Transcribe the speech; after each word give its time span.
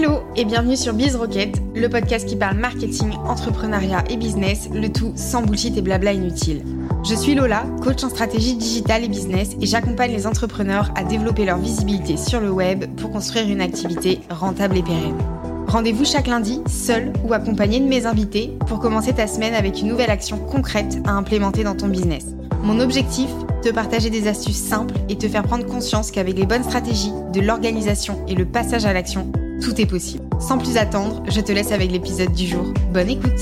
Hello 0.00 0.20
et 0.36 0.44
bienvenue 0.44 0.76
sur 0.76 0.94
Biz 0.94 1.16
Rocket, 1.16 1.60
le 1.74 1.88
podcast 1.88 2.24
qui 2.24 2.36
parle 2.36 2.56
marketing, 2.56 3.10
entrepreneuriat 3.26 4.04
et 4.08 4.16
business, 4.16 4.68
le 4.72 4.92
tout 4.92 5.12
sans 5.16 5.42
bullshit 5.42 5.76
et 5.76 5.82
blabla 5.82 6.12
inutile. 6.12 6.62
Je 7.04 7.16
suis 7.16 7.34
Lola, 7.34 7.64
coach 7.82 8.04
en 8.04 8.08
stratégie 8.08 8.54
digitale 8.54 9.02
et 9.02 9.08
business 9.08 9.56
et 9.60 9.66
j'accompagne 9.66 10.12
les 10.12 10.28
entrepreneurs 10.28 10.92
à 10.94 11.02
développer 11.02 11.44
leur 11.44 11.58
visibilité 11.58 12.16
sur 12.16 12.38
le 12.38 12.48
web 12.48 12.84
pour 12.94 13.10
construire 13.10 13.48
une 13.48 13.60
activité 13.60 14.20
rentable 14.30 14.76
et 14.76 14.82
pérenne. 14.84 15.18
Rendez-vous 15.66 16.04
chaque 16.04 16.28
lundi, 16.28 16.60
seul 16.68 17.12
ou 17.24 17.32
accompagné 17.32 17.80
de 17.80 17.86
mes 17.86 18.06
invités, 18.06 18.56
pour 18.68 18.78
commencer 18.78 19.14
ta 19.14 19.26
semaine 19.26 19.54
avec 19.54 19.80
une 19.80 19.88
nouvelle 19.88 20.10
action 20.10 20.38
concrète 20.38 20.98
à 21.06 21.10
implémenter 21.10 21.64
dans 21.64 21.74
ton 21.74 21.88
business. 21.88 22.24
Mon 22.62 22.78
objectif 22.78 23.30
te 23.62 23.70
partager 23.70 24.10
des 24.10 24.28
astuces 24.28 24.62
simples 24.62 24.94
et 25.08 25.18
te 25.18 25.28
faire 25.28 25.42
prendre 25.42 25.66
conscience 25.66 26.12
qu'avec 26.12 26.38
les 26.38 26.46
bonnes 26.46 26.62
stratégies, 26.62 27.12
de 27.32 27.40
l'organisation 27.40 28.24
et 28.28 28.36
le 28.36 28.44
passage 28.44 28.86
à 28.86 28.92
l'action, 28.92 29.32
tout 29.60 29.80
est 29.80 29.86
possible. 29.86 30.24
Sans 30.40 30.58
plus 30.58 30.76
attendre, 30.76 31.22
je 31.28 31.40
te 31.40 31.52
laisse 31.52 31.72
avec 31.72 31.90
l'épisode 31.90 32.32
du 32.32 32.46
jour. 32.46 32.72
Bonne 32.92 33.10
écoute 33.10 33.40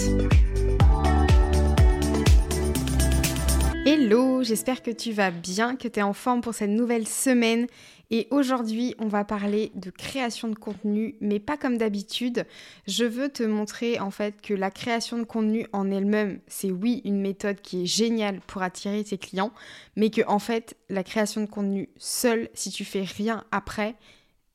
Hello, 3.85 4.43
j'espère 4.43 4.83
que 4.83 4.91
tu 4.91 5.13
vas 5.13 5.31
bien, 5.31 5.77
que 5.77 5.87
tu 5.87 6.01
es 6.01 6.03
en 6.03 6.13
forme 6.13 6.41
pour 6.41 6.55
cette 6.55 6.71
nouvelle 6.71 7.07
semaine. 7.07 7.67
Et 8.11 8.29
aujourd'hui, 8.31 8.95
on 8.99 9.07
va 9.09 9.25
parler 9.25 9.73
de 9.75 9.91
création 9.91 10.49
de 10.49 10.55
contenu, 10.55 11.17
mais 11.21 11.39
pas 11.39 11.57
comme 11.57 11.77
d'habitude. 11.77 12.47
Je 12.87 13.05
veux 13.05 13.29
te 13.29 13.43
montrer 13.43 13.99
en 13.99 14.11
fait 14.11 14.41
que 14.41 14.55
la 14.55 14.71
création 14.71 15.19
de 15.19 15.25
contenu 15.25 15.67
en 15.73 15.91
elle-même, 15.91 16.41
c'est 16.47 16.71
oui 16.71 17.03
une 17.05 17.21
méthode 17.21 17.61
qui 17.61 17.83
est 17.83 17.87
géniale 17.87 18.41
pour 18.47 18.63
attirer 18.63 19.03
tes 19.05 19.19
clients, 19.19 19.53
mais 19.97 20.11
que 20.11 20.23
en 20.27 20.39
fait, 20.39 20.77
la 20.89 21.03
création 21.03 21.41
de 21.41 21.47
contenu 21.47 21.89
seule, 21.97 22.49
si 22.55 22.71
tu 22.71 22.85
fais 22.85 23.03
rien 23.03 23.45
après, 23.51 23.97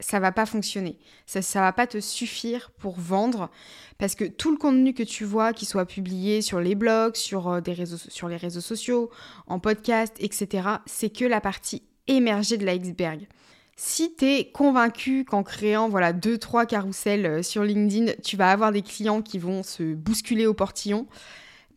ça 0.01 0.19
va 0.19 0.31
pas 0.31 0.45
fonctionner. 0.45 0.97
Ça, 1.25 1.41
ça 1.41 1.61
va 1.61 1.71
pas 1.71 1.87
te 1.87 1.99
suffire 1.99 2.71
pour 2.71 2.99
vendre 2.99 3.49
parce 3.97 4.15
que 4.15 4.25
tout 4.25 4.51
le 4.51 4.57
contenu 4.57 4.93
que 4.93 5.03
tu 5.03 5.23
vois, 5.25 5.53
qui 5.53 5.65
soit 5.65 5.85
publié 5.85 6.41
sur 6.41 6.59
les 6.59 6.75
blogs, 6.75 7.15
sur, 7.15 7.47
euh, 7.47 7.61
des 7.61 7.73
réseaux, 7.73 7.97
sur 7.97 8.27
les 8.27 8.35
réseaux 8.35 8.61
sociaux, 8.61 9.11
en 9.47 9.59
podcast, 9.59 10.15
etc., 10.19 10.67
c'est 10.87 11.15
que 11.15 11.23
la 11.23 11.39
partie 11.39 11.83
émergée 12.07 12.57
de 12.57 12.65
l'iceberg. 12.65 13.27
Si 13.75 14.15
tu 14.15 14.25
es 14.25 14.51
convaincu 14.51 15.23
qu'en 15.23 15.43
créant 15.43 15.87
voilà 15.87 16.13
deux 16.13 16.37
trois 16.37 16.65
carousels 16.65 17.25
euh, 17.25 17.43
sur 17.43 17.63
LinkedIn, 17.63 18.13
tu 18.23 18.37
vas 18.37 18.51
avoir 18.51 18.71
des 18.71 18.81
clients 18.81 19.21
qui 19.21 19.39
vont 19.39 19.63
se 19.63 19.93
bousculer 19.93 20.45
au 20.45 20.53
portillon, 20.53 21.07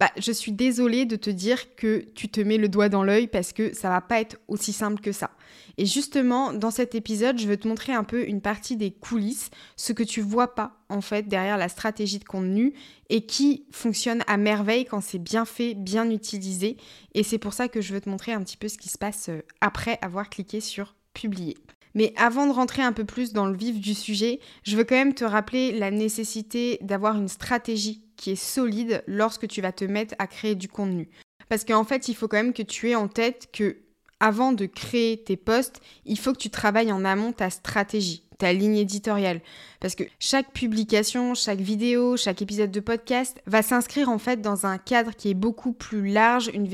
bah, 0.05 0.11
je 0.19 0.33
suis 0.33 0.53
désolée 0.53 1.07
de 1.07 1.17
te 1.17 1.31
dire 1.31 1.77
que 1.77 2.05
tu 2.15 2.29
te 2.29 2.39
mets 2.39 2.59
le 2.59 2.69
doigt 2.69 2.91
dans 2.91 3.03
l'œil 3.03 3.27
parce 3.27 3.55
que 3.55 3.73
ça 3.73 3.89
va 3.89 4.03
pas 4.03 4.21
être 4.21 4.37
aussi 4.49 4.75
simple 4.75 5.01
que 5.01 5.13
ça. 5.13 5.31
Et 5.79 5.87
justement, 5.87 6.53
dans 6.53 6.71
cet 6.71 6.95
épisode, 6.95 7.39
je 7.39 7.49
veux 7.49 7.57
te 7.57 7.67
montrer 7.67 7.95
un 7.95 8.05
peu 8.05 8.29
une 8.29 8.43
partie 8.43 8.77
des 8.77 8.91
coulisses, 8.91 9.49
ce 9.77 9.95
que 9.95 10.03
tu 10.03 10.21
vois 10.21 10.55
pas 10.55 10.77
en 10.91 11.01
fait 11.01 11.27
derrière 11.27 11.57
la 11.57 11.71
stratégie 11.71 12.19
de 12.19 12.25
contenu 12.25 12.75
et 13.09 13.25
qui 13.25 13.65
fonctionne 13.71 14.23
à 14.27 14.37
merveille 14.37 14.85
quand 14.85 15.01
c'est 15.01 15.19
bien 15.19 15.47
fait, 15.47 15.73
bien 15.73 16.11
utilisé. 16.11 16.77
Et 17.15 17.23
c'est 17.23 17.39
pour 17.39 17.55
ça 17.55 17.69
que 17.69 17.81
je 17.81 17.95
veux 17.95 18.01
te 18.03 18.11
montrer 18.11 18.35
un 18.35 18.43
petit 18.43 18.59
peu 18.59 18.69
ce 18.69 18.77
qui 18.77 18.91
se 18.91 18.99
passe 18.99 19.31
euh, 19.31 19.41
après 19.63 19.99
avoir 20.03 20.29
cliqué 20.29 20.61
sur 20.61 20.97
publier. 21.15 21.57
Mais 21.95 22.13
avant 22.19 22.47
de 22.47 22.53
rentrer 22.53 22.83
un 22.83 22.93
peu 22.93 23.07
plus 23.07 23.33
dans 23.33 23.47
le 23.47 23.57
vif 23.57 23.81
du 23.81 23.95
sujet, 23.95 24.41
je 24.65 24.77
veux 24.77 24.85
quand 24.85 24.97
même 24.97 25.15
te 25.15 25.25
rappeler 25.25 25.73
la 25.73 25.91
nécessité 25.91 26.77
d'avoir 26.83 27.17
une 27.17 27.29
stratégie 27.29 28.04
qui 28.17 28.33
est 28.33 28.37
solide 28.37 29.03
lorsque 29.07 29.49
tu 29.49 29.61
vas 29.61 29.73
te 29.73 29.85
mettre 29.85 30.15
à 30.19 30.27
créer 30.27 30.55
du 30.55 30.69
contenu. 30.69 31.09
Parce 31.49 31.65
qu'en 31.65 31.85
fait, 31.85 32.09
il 32.09 32.15
faut 32.15 32.29
quand 32.29 32.37
même 32.37 32.53
que 32.53 32.63
tu 32.63 32.91
aies 32.91 32.95
en 32.95 33.09
tête 33.09 33.49
que 33.53 33.77
avant 34.21 34.53
de 34.53 34.67
créer 34.67 35.23
tes 35.23 35.37
posts, 35.37 35.81
il 36.07 36.19
faut 36.19 36.33
que 36.33 36.39
tu 36.39 36.51
travailles 36.51 36.93
en 36.93 37.05
amont 37.05 37.33
ta 37.33 37.51
stratégie, 37.51 38.23
ta 38.39 38.53
ligne 38.53 38.77
éditoriale. 38.77 39.41
Parce 39.81 39.95
que 39.95 40.05
chaque 40.19 40.53
publication, 40.53 41.35
chaque 41.35 41.61
vidéo, 41.61 42.17
chaque 42.17 42.41
épisode 42.41 42.71
de 42.71 42.81
podcast 42.81 43.43
va 43.47 43.61
s'inscrire 43.61 44.09
en 44.09 44.19
fait 44.19 44.41
dans 44.41 44.67
un 44.67 44.79
cadre 44.79 45.15
qui 45.15 45.31
est 45.31 45.35
beaucoup 45.35 45.73
plus 45.73 46.09
large, 46.09 46.51
une, 46.55 46.67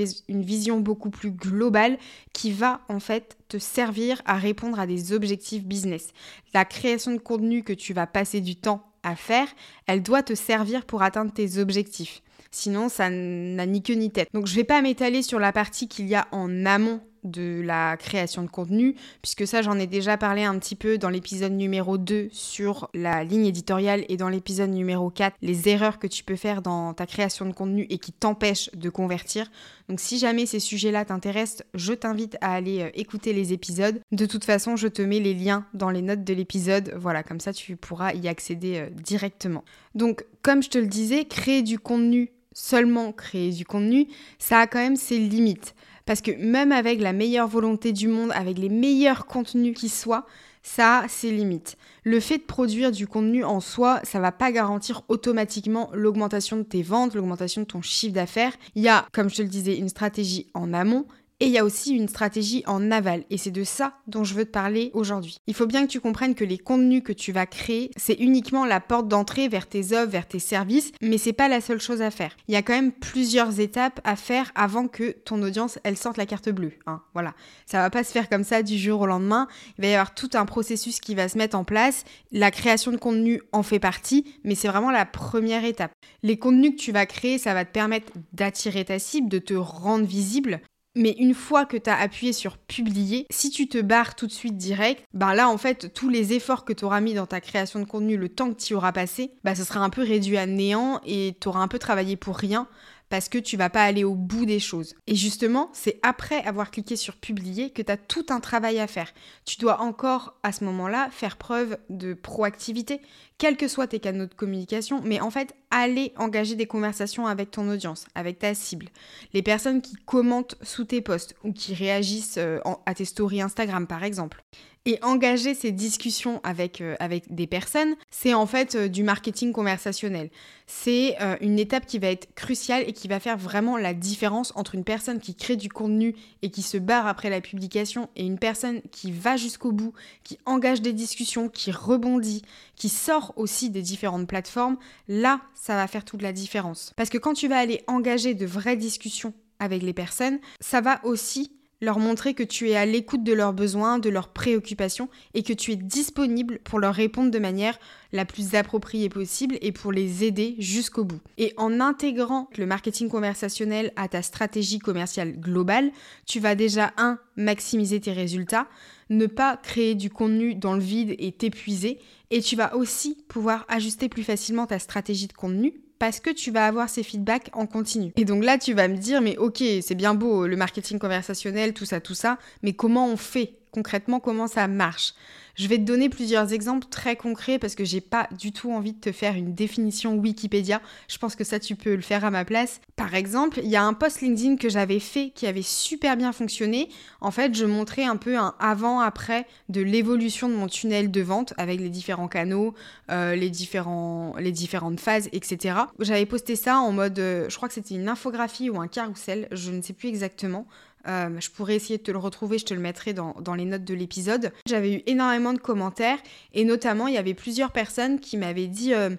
vision 0.42 0.80
beaucoup 0.80 1.10
plus 1.10 1.32
globale 1.32 1.98
qui 2.32 2.52
va 2.52 2.82
en 2.88 3.00
fait 3.00 3.36
te 3.48 3.58
servir 3.58 4.22
à 4.26 4.36
répondre 4.36 4.78
à 4.78 4.86
des 4.86 5.12
objectifs 5.12 5.64
business. 5.64 6.08
La 6.54 6.64
création 6.64 7.12
de 7.12 7.18
contenu 7.18 7.64
que 7.64 7.72
tu 7.72 7.94
vas 7.94 8.06
passer 8.06 8.40
du 8.40 8.54
temps 8.54 8.89
à 9.02 9.16
faire, 9.16 9.48
elle 9.86 10.02
doit 10.02 10.22
te 10.22 10.34
servir 10.34 10.84
pour 10.86 11.02
atteindre 11.02 11.32
tes 11.32 11.58
objectifs. 11.58 12.22
Sinon, 12.50 12.88
ça 12.88 13.10
n'a 13.10 13.66
ni 13.66 13.82
queue 13.82 13.94
ni 13.94 14.10
tête. 14.10 14.28
Donc, 14.34 14.46
je 14.46 14.52
ne 14.52 14.56
vais 14.56 14.64
pas 14.64 14.82
m'étaler 14.82 15.22
sur 15.22 15.38
la 15.38 15.52
partie 15.52 15.88
qu'il 15.88 16.08
y 16.08 16.14
a 16.14 16.26
en 16.32 16.66
amont 16.66 17.00
de 17.24 17.60
la 17.64 17.96
création 17.96 18.42
de 18.42 18.48
contenu, 18.48 18.94
puisque 19.22 19.46
ça 19.46 19.62
j'en 19.62 19.78
ai 19.78 19.86
déjà 19.86 20.16
parlé 20.16 20.44
un 20.44 20.58
petit 20.58 20.76
peu 20.76 20.98
dans 20.98 21.08
l'épisode 21.08 21.52
numéro 21.52 21.98
2 21.98 22.28
sur 22.32 22.90
la 22.94 23.24
ligne 23.24 23.46
éditoriale 23.46 24.04
et 24.08 24.16
dans 24.16 24.28
l'épisode 24.28 24.70
numéro 24.70 25.10
4 25.10 25.36
les 25.42 25.68
erreurs 25.68 25.98
que 25.98 26.06
tu 26.06 26.24
peux 26.24 26.36
faire 26.36 26.62
dans 26.62 26.94
ta 26.94 27.06
création 27.06 27.46
de 27.46 27.52
contenu 27.52 27.86
et 27.90 27.98
qui 27.98 28.12
t'empêchent 28.12 28.70
de 28.74 28.90
convertir. 28.90 29.50
Donc 29.88 30.00
si 30.00 30.18
jamais 30.18 30.46
ces 30.46 30.60
sujets-là 30.60 31.04
t'intéressent, 31.04 31.64
je 31.74 31.92
t'invite 31.92 32.36
à 32.40 32.52
aller 32.52 32.82
euh, 32.82 32.90
écouter 32.94 33.32
les 33.32 33.52
épisodes. 33.52 34.00
De 34.12 34.26
toute 34.26 34.44
façon, 34.44 34.76
je 34.76 34.88
te 34.88 35.02
mets 35.02 35.20
les 35.20 35.34
liens 35.34 35.66
dans 35.74 35.90
les 35.90 36.02
notes 36.02 36.24
de 36.24 36.34
l'épisode, 36.34 36.94
voilà, 36.96 37.22
comme 37.22 37.40
ça 37.40 37.52
tu 37.52 37.76
pourras 37.76 38.12
y 38.14 38.28
accéder 38.28 38.78
euh, 38.78 38.90
directement. 38.90 39.64
Donc 39.94 40.24
comme 40.42 40.62
je 40.62 40.70
te 40.70 40.78
le 40.78 40.86
disais, 40.86 41.24
créer 41.24 41.62
du 41.62 41.78
contenu 41.78 42.32
seulement 42.52 43.12
créer 43.12 43.50
du 43.50 43.64
contenu, 43.64 44.08
ça 44.38 44.60
a 44.60 44.66
quand 44.66 44.78
même 44.78 44.96
ses 44.96 45.18
limites. 45.18 45.74
Parce 46.06 46.20
que 46.20 46.30
même 46.32 46.72
avec 46.72 47.00
la 47.00 47.12
meilleure 47.12 47.48
volonté 47.48 47.92
du 47.92 48.08
monde, 48.08 48.32
avec 48.34 48.58
les 48.58 48.68
meilleurs 48.68 49.26
contenus 49.26 49.76
qui 49.76 49.88
soient, 49.88 50.26
ça 50.62 50.98
a 51.00 51.08
ses 51.08 51.30
limites. 51.30 51.76
Le 52.04 52.20
fait 52.20 52.38
de 52.38 52.42
produire 52.42 52.90
du 52.90 53.06
contenu 53.06 53.44
en 53.44 53.60
soi, 53.60 54.00
ça 54.02 54.20
va 54.20 54.32
pas 54.32 54.52
garantir 54.52 55.02
automatiquement 55.08 55.90
l'augmentation 55.92 56.58
de 56.58 56.62
tes 56.62 56.82
ventes, 56.82 57.14
l'augmentation 57.14 57.62
de 57.62 57.66
ton 57.66 57.82
chiffre 57.82 58.14
d'affaires. 58.14 58.52
Il 58.74 58.82
y 58.82 58.88
a, 58.88 59.06
comme 59.12 59.30
je 59.30 59.36
te 59.36 59.42
le 59.42 59.48
disais, 59.48 59.76
une 59.76 59.88
stratégie 59.88 60.46
en 60.54 60.72
amont 60.72 61.06
et 61.40 61.46
il 61.46 61.52
y 61.52 61.58
a 61.58 61.64
aussi 61.64 61.94
une 61.94 62.08
stratégie 62.08 62.62
en 62.66 62.90
aval, 62.90 63.24
et 63.30 63.38
c'est 63.38 63.50
de 63.50 63.64
ça 63.64 63.94
dont 64.06 64.24
je 64.24 64.34
veux 64.34 64.44
te 64.44 64.50
parler 64.50 64.90
aujourd'hui. 64.94 65.38
Il 65.46 65.54
faut 65.54 65.66
bien 65.66 65.86
que 65.86 65.90
tu 65.90 66.00
comprennes 66.00 66.34
que 66.34 66.44
les 66.44 66.58
contenus 66.58 67.02
que 67.02 67.12
tu 67.12 67.32
vas 67.32 67.46
créer, 67.46 67.90
c'est 67.96 68.14
uniquement 68.14 68.66
la 68.66 68.80
porte 68.80 69.08
d'entrée 69.08 69.48
vers 69.48 69.66
tes 69.66 69.92
offres, 69.92 70.10
vers 70.10 70.28
tes 70.28 70.38
services, 70.38 70.92
mais 71.00 71.18
c'est 71.18 71.32
pas 71.32 71.48
la 71.48 71.60
seule 71.60 71.80
chose 71.80 72.02
à 72.02 72.10
faire. 72.10 72.36
Il 72.48 72.54
y 72.54 72.56
a 72.56 72.62
quand 72.62 72.74
même 72.74 72.92
plusieurs 72.92 73.58
étapes 73.58 74.00
à 74.04 74.16
faire 74.16 74.52
avant 74.54 74.86
que 74.86 75.12
ton 75.24 75.42
audience, 75.42 75.78
elle 75.82 75.96
sorte 75.96 76.16
la 76.16 76.26
carte 76.26 76.50
bleue. 76.50 76.72
Hein. 76.86 77.00
Voilà. 77.14 77.34
Ça 77.66 77.78
va 77.78 77.90
pas 77.90 78.04
se 78.04 78.12
faire 78.12 78.28
comme 78.28 78.44
ça 78.44 78.62
du 78.62 78.78
jour 78.78 79.00
au 79.00 79.06
lendemain. 79.06 79.48
Il 79.78 79.82
va 79.82 79.90
y 79.90 79.94
avoir 79.94 80.14
tout 80.14 80.30
un 80.34 80.44
processus 80.44 81.00
qui 81.00 81.14
va 81.14 81.28
se 81.28 81.38
mettre 81.38 81.56
en 81.56 81.64
place. 81.64 82.04
La 82.32 82.50
création 82.50 82.92
de 82.92 82.96
contenu 82.96 83.40
en 83.52 83.62
fait 83.62 83.78
partie, 83.78 84.24
mais 84.44 84.54
c'est 84.54 84.68
vraiment 84.68 84.90
la 84.90 85.06
première 85.06 85.64
étape. 85.64 85.92
Les 86.22 86.38
contenus 86.38 86.72
que 86.72 86.80
tu 86.80 86.92
vas 86.92 87.06
créer, 87.06 87.38
ça 87.38 87.54
va 87.54 87.64
te 87.64 87.72
permettre 87.72 88.12
d'attirer 88.32 88.84
ta 88.84 88.98
cible, 88.98 89.28
de 89.28 89.38
te 89.38 89.54
rendre 89.54 90.04
visible, 90.04 90.60
mais 90.94 91.14
une 91.18 91.34
fois 91.34 91.66
que 91.66 91.76
tu 91.76 91.90
as 91.90 91.98
appuyé 91.98 92.32
sur 92.32 92.58
publier, 92.58 93.26
si 93.30 93.50
tu 93.50 93.68
te 93.68 93.78
barres 93.78 94.14
tout 94.14 94.26
de 94.26 94.32
suite 94.32 94.56
direct, 94.56 95.04
bah 95.12 95.34
là 95.34 95.48
en 95.48 95.58
fait 95.58 95.92
tous 95.94 96.08
les 96.08 96.32
efforts 96.32 96.64
que 96.64 96.72
tu 96.72 96.84
auras 96.84 97.00
mis 97.00 97.14
dans 97.14 97.26
ta 97.26 97.40
création 97.40 97.80
de 97.80 97.84
contenu, 97.84 98.16
le 98.16 98.28
temps 98.28 98.52
que 98.52 98.60
tu 98.60 98.74
auras 98.74 98.92
passé, 98.92 99.32
bah 99.44 99.54
ce 99.54 99.64
sera 99.64 99.80
un 99.80 99.90
peu 99.90 100.02
réduit 100.02 100.36
à 100.36 100.46
néant 100.46 101.00
et 101.06 101.36
tu 101.40 101.48
auras 101.48 101.60
un 101.60 101.68
peu 101.68 101.78
travaillé 101.78 102.16
pour 102.16 102.36
rien 102.36 102.68
parce 103.10 103.28
que 103.28 103.38
tu 103.38 103.58
vas 103.58 103.68
pas 103.68 103.84
aller 103.84 104.04
au 104.04 104.14
bout 104.14 104.46
des 104.46 104.60
choses. 104.60 104.94
Et 105.06 105.14
justement, 105.14 105.68
c'est 105.74 105.98
après 106.02 106.42
avoir 106.44 106.70
cliqué 106.70 106.96
sur 106.96 107.16
publier 107.16 107.70
que 107.70 107.82
tu 107.82 107.92
as 107.92 107.96
tout 107.98 108.26
un 108.30 108.40
travail 108.40 108.78
à 108.78 108.86
faire. 108.86 109.12
Tu 109.44 109.58
dois 109.58 109.80
encore 109.80 110.38
à 110.42 110.52
ce 110.52 110.64
moment-là 110.64 111.08
faire 111.10 111.36
preuve 111.36 111.76
de 111.90 112.14
proactivité, 112.14 113.02
quels 113.36 113.56
que 113.56 113.68
soient 113.68 113.88
tes 113.88 114.00
canaux 114.00 114.26
de 114.26 114.34
communication, 114.34 115.02
mais 115.04 115.20
en 115.20 115.30
fait, 115.30 115.54
aller 115.70 116.12
engager 116.16 116.54
des 116.54 116.66
conversations 116.66 117.26
avec 117.26 117.50
ton 117.50 117.68
audience, 117.68 118.06
avec 118.14 118.38
ta 118.38 118.54
cible. 118.54 118.88
Les 119.34 119.42
personnes 119.42 119.82
qui 119.82 119.96
commentent 119.96 120.56
sous 120.62 120.84
tes 120.84 121.00
posts 121.00 121.34
ou 121.44 121.52
qui 121.52 121.74
réagissent 121.74 122.38
euh, 122.38 122.60
à 122.86 122.94
tes 122.94 123.04
stories 123.04 123.42
Instagram 123.42 123.86
par 123.86 124.04
exemple. 124.04 124.44
Et 124.86 124.98
engager 125.02 125.54
ces 125.54 125.72
discussions 125.72 126.40
avec, 126.42 126.80
euh, 126.80 126.96
avec 127.00 127.34
des 127.34 127.46
personnes, 127.46 127.96
c'est 128.10 128.32
en 128.32 128.46
fait 128.46 128.74
euh, 128.74 128.88
du 128.88 129.02
marketing 129.02 129.52
conversationnel. 129.52 130.30
C'est 130.66 131.20
euh, 131.20 131.36
une 131.42 131.58
étape 131.58 131.84
qui 131.84 131.98
va 131.98 132.06
être 132.06 132.34
cruciale 132.34 132.84
et 132.86 132.94
qui 132.94 133.06
va 133.06 133.20
faire 133.20 133.36
vraiment 133.36 133.76
la 133.76 133.92
différence 133.92 134.54
entre 134.56 134.74
une 134.74 134.84
personne 134.84 135.20
qui 135.20 135.34
crée 135.34 135.56
du 135.56 135.68
contenu 135.68 136.16
et 136.40 136.50
qui 136.50 136.62
se 136.62 136.78
barre 136.78 137.06
après 137.06 137.28
la 137.28 137.42
publication 137.42 138.08
et 138.16 138.24
une 138.24 138.38
personne 138.38 138.80
qui 138.90 139.12
va 139.12 139.36
jusqu'au 139.36 139.72
bout, 139.72 139.92
qui 140.24 140.38
engage 140.46 140.80
des 140.80 140.94
discussions, 140.94 141.50
qui 141.50 141.72
rebondit, 141.72 142.40
qui 142.74 142.88
sort 142.88 143.34
aussi 143.36 143.68
des 143.68 143.82
différentes 143.82 144.26
plateformes. 144.26 144.78
Là, 145.08 145.42
ça 145.52 145.74
va 145.74 145.88
faire 145.88 146.06
toute 146.06 146.22
la 146.22 146.32
différence. 146.32 146.94
Parce 146.96 147.10
que 147.10 147.18
quand 147.18 147.34
tu 147.34 147.48
vas 147.48 147.58
aller 147.58 147.84
engager 147.86 148.32
de 148.32 148.46
vraies 148.46 148.76
discussions 148.76 149.34
avec 149.58 149.82
les 149.82 149.92
personnes, 149.92 150.38
ça 150.60 150.80
va 150.80 151.04
aussi 151.04 151.52
leur 151.80 151.98
montrer 151.98 152.34
que 152.34 152.42
tu 152.42 152.68
es 152.68 152.76
à 152.76 152.86
l'écoute 152.86 153.24
de 153.24 153.32
leurs 153.32 153.52
besoins, 153.52 153.98
de 153.98 154.10
leurs 154.10 154.28
préoccupations 154.28 155.08
et 155.34 155.42
que 155.42 155.52
tu 155.52 155.72
es 155.72 155.76
disponible 155.76 156.58
pour 156.64 156.78
leur 156.78 156.94
répondre 156.94 157.30
de 157.30 157.38
manière 157.38 157.78
la 158.12 158.24
plus 158.24 158.54
appropriée 158.54 159.08
possible 159.08 159.56
et 159.62 159.72
pour 159.72 159.92
les 159.92 160.24
aider 160.24 160.56
jusqu'au 160.58 161.04
bout. 161.04 161.20
Et 161.38 161.54
en 161.56 161.80
intégrant 161.80 162.48
le 162.58 162.66
marketing 162.66 163.08
conversationnel 163.08 163.92
à 163.96 164.08
ta 164.08 164.22
stratégie 164.22 164.78
commerciale 164.78 165.38
globale, 165.38 165.90
tu 166.26 166.40
vas 166.40 166.54
déjà, 166.54 166.92
un, 166.96 167.18
maximiser 167.36 168.00
tes 168.00 168.12
résultats, 168.12 168.66
ne 169.08 169.26
pas 169.26 169.56
créer 169.56 169.94
du 169.94 170.10
contenu 170.10 170.54
dans 170.54 170.74
le 170.74 170.80
vide 170.80 171.14
et 171.18 171.32
t'épuiser, 171.32 171.98
et 172.30 172.42
tu 172.42 172.56
vas 172.56 172.76
aussi 172.76 173.24
pouvoir 173.28 173.64
ajuster 173.68 174.08
plus 174.08 174.22
facilement 174.22 174.66
ta 174.66 174.78
stratégie 174.78 175.26
de 175.26 175.32
contenu 175.32 175.74
parce 176.00 176.18
que 176.18 176.30
tu 176.30 176.50
vas 176.50 176.66
avoir 176.66 176.88
ces 176.88 177.02
feedbacks 177.02 177.50
en 177.52 177.66
continu. 177.66 178.12
Et 178.16 178.24
donc 178.24 178.42
là, 178.42 178.56
tu 178.56 178.72
vas 178.72 178.88
me 178.88 178.96
dire, 178.96 179.20
mais 179.20 179.36
ok, 179.36 179.62
c'est 179.82 179.94
bien 179.94 180.14
beau 180.14 180.46
le 180.46 180.56
marketing 180.56 180.98
conversationnel, 180.98 181.74
tout 181.74 181.84
ça, 181.84 182.00
tout 182.00 182.14
ça, 182.14 182.38
mais 182.62 182.72
comment 182.72 183.06
on 183.06 183.18
fait? 183.18 183.59
Concrètement, 183.70 184.20
comment 184.20 184.46
ça 184.46 184.68
marche 184.68 185.14
je 185.60 185.68
vais 185.68 185.76
te 185.76 185.82
donner 185.82 186.08
plusieurs 186.08 186.54
exemples 186.54 186.86
très 186.88 187.16
concrets 187.16 187.58
parce 187.58 187.74
que 187.74 187.84
j'ai 187.84 188.00
pas 188.00 188.28
du 188.38 188.50
tout 188.50 188.72
envie 188.72 188.94
de 188.94 188.98
te 188.98 189.12
faire 189.12 189.34
une 189.34 189.54
définition 189.54 190.16
Wikipédia. 190.16 190.80
Je 191.06 191.18
pense 191.18 191.36
que 191.36 191.44
ça, 191.44 191.58
tu 191.58 191.76
peux 191.76 191.94
le 191.94 192.00
faire 192.00 192.24
à 192.24 192.30
ma 192.30 192.46
place. 192.46 192.80
Par 192.96 193.14
exemple, 193.14 193.60
il 193.62 193.68
y 193.68 193.76
a 193.76 193.82
un 193.82 193.92
post 193.92 194.22
LinkedIn 194.22 194.56
que 194.56 194.70
j'avais 194.70 195.00
fait 195.00 195.32
qui 195.34 195.46
avait 195.46 195.60
super 195.60 196.16
bien 196.16 196.32
fonctionné. 196.32 196.88
En 197.20 197.30
fait, 197.30 197.54
je 197.54 197.66
montrais 197.66 198.04
un 198.04 198.16
peu 198.16 198.38
un 198.38 198.54
avant-après 198.58 199.46
de 199.68 199.82
l'évolution 199.82 200.48
de 200.48 200.54
mon 200.54 200.66
tunnel 200.66 201.10
de 201.10 201.20
vente 201.20 201.52
avec 201.58 201.78
les 201.78 201.90
différents 201.90 202.28
canaux, 202.28 202.74
euh, 203.10 203.34
les, 203.34 203.50
différents, 203.50 204.34
les 204.38 204.52
différentes 204.52 204.98
phases, 204.98 205.28
etc. 205.32 205.74
J'avais 205.98 206.24
posté 206.24 206.56
ça 206.56 206.78
en 206.78 206.92
mode, 206.92 207.18
euh, 207.18 207.50
je 207.50 207.56
crois 207.56 207.68
que 207.68 207.74
c'était 207.74 207.96
une 207.96 208.08
infographie 208.08 208.70
ou 208.70 208.80
un 208.80 208.88
carrousel, 208.88 209.46
je 209.52 209.70
ne 209.70 209.82
sais 209.82 209.92
plus 209.92 210.08
exactement. 210.08 210.66
Euh, 211.08 211.28
je 211.40 211.50
pourrais 211.50 211.76
essayer 211.76 211.98
de 211.98 212.02
te 212.02 212.10
le 212.10 212.18
retrouver, 212.18 212.58
je 212.58 212.66
te 212.66 212.74
le 212.74 212.80
mettrai 212.80 213.12
dans, 213.12 213.54
les 213.54 213.64
notes 213.64 213.84
de 213.84 213.94
l'épisode. 213.94 214.52
J'avais 214.66 214.94
eu 214.94 215.02
énormément 215.06 215.52
de 215.52 215.58
commentaires 215.58 216.18
et 216.52 216.64
notamment 216.64 217.06
il 217.06 217.14
y 217.14 217.18
avait 217.18 217.34
plusieurs 217.34 217.72
personnes 217.72 218.20
qui 218.20 218.36
m'avaient 218.36 218.66
dit 218.66 218.94
euh, 218.94 219.10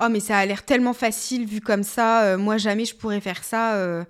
Oh 0.00 0.08
mais 0.10 0.20
ça 0.20 0.38
a 0.38 0.46
l'air 0.46 0.64
tellement 0.64 0.92
facile 0.92 1.46
vu 1.46 1.60
comme 1.60 1.82
ça, 1.82 2.22
euh, 2.22 2.38
moi 2.38 2.56
jamais 2.56 2.84
je 2.84 2.94
pourrais 2.94 3.20
faire 3.20 3.44
ça. 3.44 4.04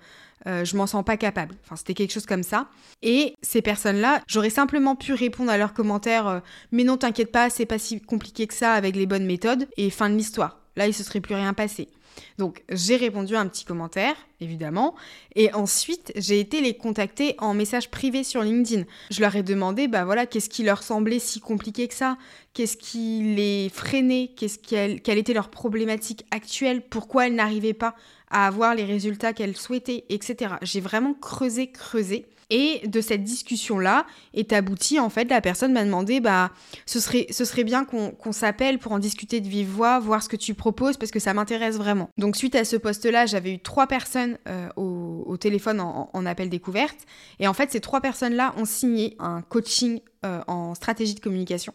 je 0.45 0.77
m'en 0.77 0.87
sens 0.87 1.03
pas 1.05 1.17
capable. 1.17 1.55
Enfin, 1.65 1.75
c'était 1.75 1.93
quelque 1.93 2.13
chose 2.13 2.25
comme 2.25 2.43
ça. 2.43 2.67
Et 3.01 3.35
ces 3.41 3.61
personnes-là, 3.61 4.21
j'aurais 4.27 4.49
simplement 4.49 4.95
pu 4.95 5.13
répondre 5.13 5.51
à 5.51 5.57
leurs 5.57 5.73
commentaires, 5.73 6.41
mais 6.71 6.83
non, 6.83 6.97
t'inquiète 6.97 7.31
pas, 7.31 7.49
c'est 7.49 7.65
pas 7.65 7.77
si 7.77 8.01
compliqué 8.01 8.47
que 8.47 8.53
ça 8.53 8.73
avec 8.73 8.95
les 8.95 9.05
bonnes 9.05 9.25
méthodes, 9.25 9.67
et 9.77 9.89
fin 9.89 10.09
de 10.09 10.15
l'histoire. 10.15 10.59
Là, 10.75 10.87
il 10.87 10.93
se 10.93 11.03
serait 11.03 11.21
plus 11.21 11.35
rien 11.35 11.53
passé. 11.53 11.89
Donc 12.37 12.63
j'ai 12.69 12.95
répondu 12.95 13.35
à 13.35 13.39
un 13.39 13.47
petit 13.47 13.65
commentaire, 13.65 14.15
évidemment, 14.41 14.95
et 15.35 15.53
ensuite 15.53 16.11
j'ai 16.15 16.39
été 16.39 16.61
les 16.61 16.75
contacter 16.75 17.35
en 17.39 17.53
message 17.53 17.89
privé 17.89 18.23
sur 18.23 18.41
LinkedIn. 18.41 18.83
Je 19.11 19.21
leur 19.21 19.35
ai 19.35 19.43
demandé, 19.43 19.87
bah 19.87 20.05
voilà, 20.05 20.25
qu'est-ce 20.25 20.49
qui 20.49 20.63
leur 20.63 20.83
semblait 20.83 21.19
si 21.19 21.39
compliqué 21.39 21.87
que 21.87 21.93
ça? 21.93 22.17
Qu'est-ce 22.53 22.77
qui 22.77 23.33
les 23.35 23.69
freinait? 23.69 24.31
Qu'est-ce 24.35 24.59
quelle 24.59 25.17
était 25.17 25.33
leur 25.33 25.49
problématique 25.49 26.25
actuelle? 26.31 26.81
Pourquoi 26.81 27.27
elles 27.27 27.35
n'arrivaient 27.35 27.73
pas 27.73 27.95
à 28.29 28.47
avoir 28.47 28.75
les 28.75 28.85
résultats 28.85 29.33
qu'elles 29.33 29.57
souhaitaient, 29.57 30.05
etc. 30.09 30.55
J'ai 30.61 30.81
vraiment 30.81 31.13
creusé, 31.13 31.71
creusé. 31.71 32.25
Et 32.49 32.87
de 32.87 32.99
cette 32.99 33.23
discussion-là 33.23 34.07
est 34.33 34.53
abouti, 34.53 34.99
en 34.99 35.09
fait, 35.09 35.25
la 35.29 35.39
personne 35.39 35.71
m'a 35.71 35.83
demandé, 35.83 36.19
bah, 36.19 36.51
ce 36.87 36.99
serait, 36.99 37.27
ce 37.29 37.45
serait 37.45 37.63
bien 37.63 37.85
qu'on 37.85 38.31
s'appelle 38.31 38.79
pour 38.79 38.91
en 38.91 38.99
discuter 38.99 39.39
de 39.39 39.47
vive 39.47 39.69
voix, 39.69 39.99
voir 39.99 40.23
ce 40.23 40.29
que 40.29 40.35
tu 40.35 40.55
proposes, 40.55 40.97
parce 40.97 41.11
que 41.11 41.19
ça 41.19 41.33
m'intéresse 41.35 41.77
vraiment. 41.77 42.09
Donc, 42.17 42.35
suite 42.35 42.55
à 42.55 42.65
ce 42.65 42.75
poste-là, 42.75 43.27
j'avais 43.27 43.53
eu 43.53 43.59
trois 43.59 43.85
personnes 43.85 44.37
euh, 44.47 44.69
au, 44.77 45.37
téléphone 45.37 45.79
en, 45.79 46.25
appel 46.25 46.49
découverte. 46.49 46.97
Et 47.39 47.47
en 47.47 47.53
fait, 47.53 47.71
ces 47.71 47.81
trois 47.81 48.01
personnes-là 48.01 48.53
ont 48.57 48.65
signé 48.65 49.15
un 49.19 49.41
coaching 49.41 49.99
euh, 50.25 50.41
en 50.47 50.73
stratégie 50.73 51.13
de 51.13 51.19
communication. 51.19 51.73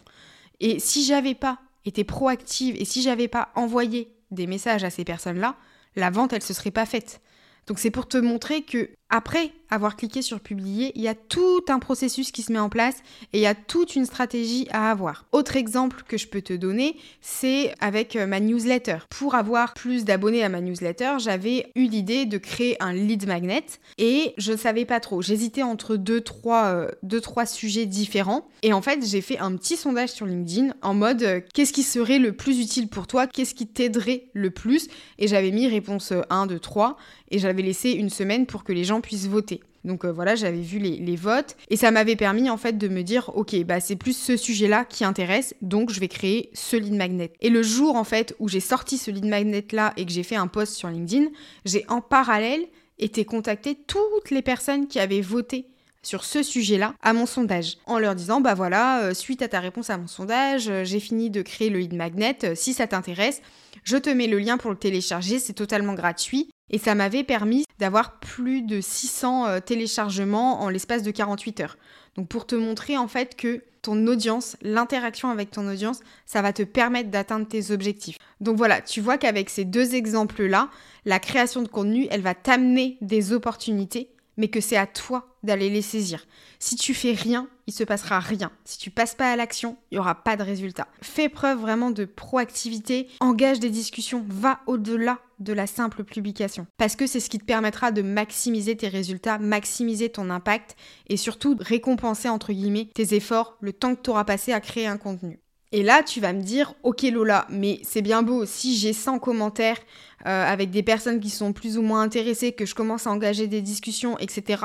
Et 0.61 0.81
si 0.81 1.05
j'avais 1.05 1.35
pas 1.35 1.61
été 1.85 2.05
proactive 2.05 2.77
et 2.79 2.85
si 2.85 3.03
j'avais 3.03 3.29
pas 3.29 3.51
envoyé 3.55 4.13
des 4.31 4.47
messages 4.47 4.85
à 4.85 4.91
ces 4.91 5.05
personnes-là, 5.05 5.57
la 5.97 6.11
vente, 6.11 6.33
elle 6.33 6.43
se 6.43 6.53
serait 6.53 6.71
pas 6.71 6.87
faite. 6.87 7.21
Donc 7.67 7.79
c'est 7.79 7.91
pour 7.91 8.09
te 8.09 8.19
montrer 8.19 8.63
que 8.63 8.91
après 9.11 9.53
avoir 9.71 9.97
cliqué 9.97 10.23
sur 10.23 10.41
publier, 10.41 10.93
il 10.95 11.03
y 11.03 11.09
a 11.09 11.15
tout 11.15 11.65
un 11.69 11.79
processus 11.79 12.31
qui 12.31 12.43
se 12.43 12.53
met 12.53 12.59
en 12.59 12.69
place 12.69 12.97
et 13.33 13.39
il 13.39 13.41
y 13.41 13.47
a 13.47 13.55
toute 13.55 13.97
une 13.97 14.07
stratégie 14.07 14.69
à 14.71 14.91
avoir. 14.91 15.27
Autre 15.33 15.57
exemple 15.57 16.03
que 16.07 16.17
je 16.17 16.29
peux 16.29 16.43
te 16.43 16.53
donner, 16.53 16.97
c'est 17.21 17.75
avec 17.81 18.17
euh, 18.17 18.27
ma 18.27 18.41
newsletter. 18.41 18.99
Pour 19.11 19.35
avoir 19.35 19.75
plus 19.75 20.05
d'abonnés 20.05 20.45
à 20.45 20.49
ma 20.49 20.61
newsletter, 20.61 21.15
j'avais 21.19 21.67
eu 21.75 21.85
l'idée 21.85 22.25
de 22.25 22.39
créer 22.39 22.81
un 22.83 22.93
lead 22.93 23.27
magnet 23.27 23.65
et 23.99 24.33
je 24.39 24.53
ne 24.53 24.57
savais 24.57 24.85
pas 24.85 25.01
trop. 25.01 25.23
J'hésitais 25.23 25.63
entre 25.63 25.97
deux 25.97 26.21
trois, 26.21 26.67
euh, 26.67 26.89
deux, 27.03 27.21
trois 27.21 27.47
sujets 27.47 27.87
différents. 27.87 28.49
Et 28.63 28.73
en 28.73 28.83
fait, 28.83 29.05
j'ai 29.05 29.21
fait 29.21 29.39
un 29.39 29.57
petit 29.57 29.77
sondage 29.77 30.11
sur 30.11 30.27
LinkedIn 30.27 30.75
en 30.83 30.95
mode 30.95 31.23
euh, 31.23 31.41
qu'est-ce 31.53 31.73
qui 31.73 31.83
serait 31.83 32.19
le 32.19 32.33
plus 32.33 32.61
utile 32.61 32.89
pour 32.89 33.07
toi? 33.07 33.27
Qu'est-ce 33.27 33.55
qui 33.55 33.67
t'aiderait 33.67 34.29
le 34.35 34.51
plus? 34.51 34.89
Et 35.19 35.27
j'avais 35.27 35.51
mis 35.51 35.67
réponse 35.67 36.13
1, 36.31 36.47
2, 36.47 36.59
3 36.59 36.97
et 37.31 37.39
j'avais 37.39 37.63
laissé 37.63 37.91
une 37.91 38.11
semaine 38.11 38.47
pour 38.47 38.63
que 38.63 38.73
les 38.73 38.85
gens 38.85 38.94
puissent 39.01 39.29
voter. 39.29 39.61
Donc 39.85 40.05
euh, 40.05 40.13
voilà, 40.13 40.35
j'avais 40.35 40.61
vu 40.61 40.79
les, 40.79 41.17
votes 41.17 41.57
et 41.69 41.77
ça 41.77 41.91
m'avait 41.91 42.17
permis 42.17 42.51
en 42.51 42.57
fait 42.57 42.77
de 42.77 42.89
me 42.89 43.03
dire 43.03 43.31
ok 43.35 43.55
bah 43.65 43.81
c'est 43.81 43.97
plus 43.97 44.17
ce 44.17 44.37
sujet-là 44.37 44.85
qui 44.85 45.05
intéresse 45.05 45.55
donc 45.63 45.91
je 45.91 46.01
vais 46.01 46.09
créer 46.09 46.51
ce 46.55 46.77
lead 46.77 46.95
magnet. 46.95 47.33
Et 47.41 47.51
le 47.51 47.63
jour 47.63 47.95
en 47.95 48.05
fait 48.05 48.35
où 48.41 48.49
j'ai 48.49 48.61
sorti 48.61 48.99
ce 48.99 49.11
lead 49.11 49.27
magnet 49.27 49.67
là 49.73 49.93
et 49.97 50.05
que 50.05 50.13
j'ai 50.13 50.23
fait 50.23 50.37
un 50.37 50.49
post 50.49 50.75
sur 50.75 50.89
LinkedIn, 50.89 51.27
j'ai 51.65 51.85
en 51.89 52.01
parallèle 52.01 52.67
été 52.99 53.25
contacter 53.25 53.75
toutes 53.75 54.31
les 54.31 54.43
personnes 54.43 54.87
qui 54.89 54.99
avaient 54.99 55.21
voté 55.21 55.67
sur 56.03 56.25
ce 56.25 56.43
sujet-là 56.43 56.95
à 57.03 57.13
mon 57.13 57.27
sondage 57.27 57.79
en 57.87 57.99
leur 57.99 58.15
disant 58.15 58.41
bah 58.41 58.55
voilà 58.55 59.03
euh, 59.03 59.15
suite 59.15 59.43
à 59.43 59.49
ta 59.49 59.61
réponse 59.61 59.91
à 59.91 59.99
mon 59.99 60.07
sondage 60.07 60.69
euh, 60.69 60.85
j'ai 60.85 61.01
fini 61.01 61.31
de 61.31 61.43
créer 61.43 61.71
le 61.71 61.79
lead 61.79 61.95
magnet 61.95 62.55
si 62.55 62.75
ça 62.75 62.87
t'intéresse 62.87 63.41
je 63.85 63.97
te 63.97 64.11
mets 64.11 64.27
le 64.27 64.39
lien 64.39 64.59
pour 64.59 64.71
le 64.71 64.77
télécharger 64.77 65.39
c'est 65.39 65.55
totalement 65.55 65.95
gratuit 65.95 66.51
et 66.71 66.79
ça 66.79 66.95
m'avait 66.95 67.25
permis 67.25 67.65
d'avoir 67.79 68.19
plus 68.19 68.63
de 68.63 68.81
600 68.81 69.47
euh, 69.47 69.61
téléchargements 69.61 70.63
en 70.63 70.69
l'espace 70.69 71.03
de 71.03 71.11
48 71.11 71.61
heures. 71.61 71.77
Donc 72.17 72.29
pour 72.29 72.47
te 72.47 72.55
montrer 72.55 72.97
en 72.97 73.09
fait 73.09 73.37
que 73.37 73.63
ton 73.83 74.07
audience, 74.07 74.57
l'interaction 74.63 75.31
avec 75.31 75.51
ton 75.51 75.69
audience, 75.69 76.01
ça 76.25 76.41
va 76.41 76.53
te 76.53 76.63
permettre 76.63 77.11
d'atteindre 77.11 77.47
tes 77.47 77.71
objectifs. 77.71 78.17
Donc 78.41 78.57
voilà, 78.57 78.81
tu 78.81 79.01
vois 79.01 79.19
qu'avec 79.19 79.51
ces 79.51 79.65
deux 79.65 79.95
exemples-là, 79.95 80.71
la 81.05 81.19
création 81.19 81.63
de 81.63 81.69
contenu, 81.69 82.07
elle 82.11 82.23
va 82.23 82.35
t'amener 82.35 82.97
des 83.03 83.33
opportunités 83.33 84.15
mais 84.37 84.49
que 84.49 84.61
c'est 84.61 84.77
à 84.77 84.87
toi 84.87 85.37
d'aller 85.43 85.71
les 85.71 85.83
saisir. 85.83 86.27
Si 86.59 86.77
tu 86.77 86.95
fais 86.95 87.13
rien, 87.13 87.49
il 87.67 87.73
se 87.73 87.85
passera 87.85 88.21
rien. 88.21 88.51
Si 88.65 88.79
tu 88.79 88.91
passes 88.91 89.15
pas 89.15 89.31
à 89.31 89.37
l'action, 89.37 89.77
il 89.91 89.97
y 89.97 89.99
aura 89.99 90.15
pas 90.15 90.37
de 90.37 90.43
résultat. 90.43 90.89
Fais 91.03 91.29
preuve 91.29 91.61
vraiment 91.61 91.91
de 91.91 92.05
proactivité, 92.05 93.09
engage 93.21 93.61
des 93.61 93.71
discussions, 93.71 94.25
va 94.29 94.61
au-delà 94.67 95.19
de 95.45 95.53
la 95.53 95.67
simple 95.67 96.03
publication 96.03 96.67
parce 96.77 96.97
que 96.97 97.07
c'est 97.07 97.21
ce 97.21 97.31
qui 97.31 97.39
te 97.39 97.45
permettra 97.45 97.93
de 97.93 98.03
maximiser 98.03 98.77
tes 98.77 98.89
résultats, 98.89 99.39
maximiser 99.39 100.09
ton 100.09 100.31
impact 100.31 100.77
et 101.09 101.17
surtout 101.17 101.57
récompenser 101.61 102.29
entre 102.29 102.53
guillemets 102.53 102.89
tes 102.95 103.15
efforts, 103.15 103.57
le 103.61 103.73
temps 103.73 103.95
que 103.95 104.03
tu 104.03 104.11
auras 104.11 104.25
passé 104.25 104.53
à 104.53 104.61
créer 104.61 104.87
un 104.87 104.99
contenu. 104.99 105.41
Et 105.73 105.83
là, 105.83 106.05
tu 106.05 106.21
vas 106.21 106.33
me 106.33 106.41
dire, 106.41 106.75
ok 106.85 107.03
Lola, 107.03 107.47
mais 107.51 107.81
c'est 107.83 108.01
bien 108.01 108.23
beau, 108.23 108.47
si 108.47 108.77
j'ai 108.77 108.93
100 108.93 109.19
commentaires 109.19 109.81
euh, 110.25 110.45
avec 110.45 110.71
des 110.71 110.85
personnes 110.85 111.19
qui 111.19 111.31
sont 111.31 111.53
plus 111.53 111.79
ou 111.79 111.83
moins 111.83 112.03
intéressées, 112.03 112.53
que 112.53 112.65
je 112.65 112.77
commence 112.77 113.09
à 113.09 113.11
engager 113.11 113.49
des 113.49 113.61
discussions, 113.61 114.17
etc., 114.19 114.63